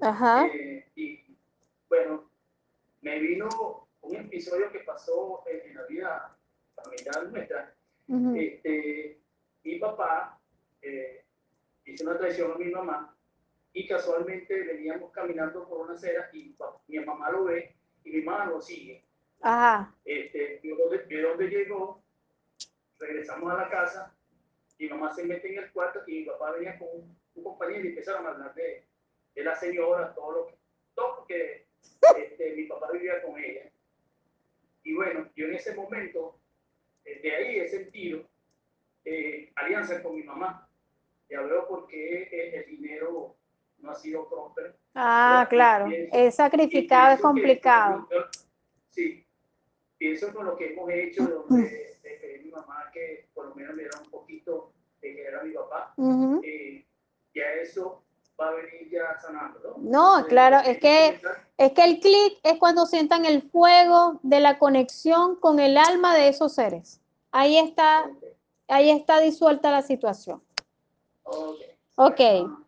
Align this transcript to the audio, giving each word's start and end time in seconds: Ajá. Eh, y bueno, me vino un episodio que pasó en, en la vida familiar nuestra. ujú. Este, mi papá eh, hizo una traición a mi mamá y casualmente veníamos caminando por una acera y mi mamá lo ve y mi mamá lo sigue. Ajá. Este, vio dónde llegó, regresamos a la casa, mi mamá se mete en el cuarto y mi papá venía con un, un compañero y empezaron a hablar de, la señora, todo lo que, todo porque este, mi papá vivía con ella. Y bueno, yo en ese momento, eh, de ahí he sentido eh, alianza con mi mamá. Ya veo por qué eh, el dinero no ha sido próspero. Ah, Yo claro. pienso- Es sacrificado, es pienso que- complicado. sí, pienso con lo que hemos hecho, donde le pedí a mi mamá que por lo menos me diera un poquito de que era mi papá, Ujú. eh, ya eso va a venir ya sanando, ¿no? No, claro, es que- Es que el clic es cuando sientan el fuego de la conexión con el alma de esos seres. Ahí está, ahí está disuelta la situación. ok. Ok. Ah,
Ajá. 0.00 0.46
Eh, 0.46 0.86
y 0.94 1.24
bueno, 1.88 2.30
me 3.02 3.18
vino 3.18 3.88
un 4.02 4.16
episodio 4.16 4.70
que 4.70 4.80
pasó 4.80 5.42
en, 5.46 5.70
en 5.70 5.76
la 5.76 5.84
vida 5.86 6.36
familiar 6.74 7.28
nuestra. 7.30 7.74
ujú. 8.08 8.36
Este, 8.36 9.20
mi 9.64 9.78
papá 9.78 10.40
eh, 10.82 11.24
hizo 11.84 12.04
una 12.04 12.18
traición 12.18 12.52
a 12.52 12.56
mi 12.56 12.70
mamá 12.70 13.14
y 13.72 13.86
casualmente 13.86 14.62
veníamos 14.62 15.12
caminando 15.12 15.68
por 15.68 15.80
una 15.80 15.94
acera 15.94 16.30
y 16.32 16.54
mi 16.88 16.98
mamá 17.04 17.30
lo 17.30 17.44
ve 17.44 17.74
y 18.04 18.10
mi 18.10 18.22
mamá 18.22 18.46
lo 18.46 18.62
sigue. 18.62 19.04
Ajá. 19.40 19.94
Este, 20.04 20.60
vio 20.62 20.76
dónde 20.76 21.48
llegó, 21.48 22.02
regresamos 22.98 23.52
a 23.52 23.56
la 23.56 23.68
casa, 23.68 24.14
mi 24.78 24.88
mamá 24.88 25.12
se 25.14 25.24
mete 25.24 25.52
en 25.52 25.62
el 25.62 25.72
cuarto 25.72 26.00
y 26.06 26.20
mi 26.20 26.24
papá 26.24 26.52
venía 26.52 26.78
con 26.78 26.88
un, 26.92 27.16
un 27.34 27.44
compañero 27.44 27.84
y 27.84 27.88
empezaron 27.88 28.26
a 28.26 28.30
hablar 28.30 28.54
de, 28.54 28.87
la 29.48 29.56
señora, 29.56 30.14
todo 30.14 30.32
lo 30.32 30.46
que, 30.48 30.54
todo 30.94 31.16
porque 31.16 31.66
este, 32.16 32.54
mi 32.54 32.64
papá 32.64 32.90
vivía 32.92 33.22
con 33.22 33.38
ella. 33.42 33.70
Y 34.84 34.94
bueno, 34.94 35.28
yo 35.36 35.46
en 35.46 35.54
ese 35.54 35.74
momento, 35.74 36.38
eh, 37.04 37.20
de 37.22 37.34
ahí 37.34 37.58
he 37.60 37.68
sentido 37.68 38.28
eh, 39.04 39.52
alianza 39.56 40.02
con 40.02 40.16
mi 40.16 40.22
mamá. 40.22 40.68
Ya 41.30 41.40
veo 41.42 41.66
por 41.68 41.86
qué 41.86 42.22
eh, 42.22 42.56
el 42.64 42.66
dinero 42.76 43.36
no 43.78 43.90
ha 43.90 43.94
sido 43.94 44.28
próspero. 44.28 44.74
Ah, 44.94 45.42
Yo 45.44 45.48
claro. 45.50 45.86
pienso- 45.88 46.16
Es 46.16 46.34
sacrificado, 46.36 47.12
es 47.12 47.20
pienso 47.20 47.34
que- 47.34 47.40
complicado. 47.40 48.08
sí, 48.90 49.26
pienso 49.98 50.32
con 50.34 50.46
lo 50.46 50.56
que 50.56 50.72
hemos 50.72 50.90
hecho, 50.90 51.24
donde 51.26 51.98
le 52.02 52.10
pedí 52.18 52.40
a 52.40 52.42
mi 52.44 52.50
mamá 52.50 52.90
que 52.92 53.28
por 53.34 53.46
lo 53.46 53.54
menos 53.54 53.74
me 53.76 53.82
diera 53.82 54.00
un 54.02 54.10
poquito 54.10 54.72
de 55.00 55.14
que 55.14 55.22
era 55.22 55.42
mi 55.42 55.52
papá, 55.52 55.92
Ujú. 55.96 56.40
eh, 56.44 56.84
ya 57.34 57.52
eso 57.54 58.02
va 58.40 58.48
a 58.48 58.52
venir 58.52 58.88
ya 58.90 59.18
sanando, 59.20 59.76
¿no? 59.78 60.18
No, 60.20 60.26
claro, 60.26 60.58
es 60.58 60.78
que- 60.78 61.20
Es 61.56 61.72
que 61.72 61.82
el 61.82 61.98
clic 61.98 62.38
es 62.44 62.56
cuando 62.60 62.86
sientan 62.86 63.24
el 63.24 63.42
fuego 63.50 64.20
de 64.22 64.38
la 64.38 64.60
conexión 64.60 65.34
con 65.34 65.58
el 65.58 65.76
alma 65.76 66.14
de 66.14 66.28
esos 66.28 66.52
seres. 66.54 67.00
Ahí 67.32 67.58
está, 67.58 68.08
ahí 68.68 68.90
está 68.90 69.18
disuelta 69.18 69.72
la 69.72 69.82
situación. 69.82 70.40
ok. 71.24 71.56
Ok. 71.96 72.20
Ah, 72.20 72.58